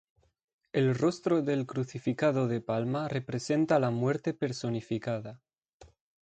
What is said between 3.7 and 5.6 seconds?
la muerte personificada.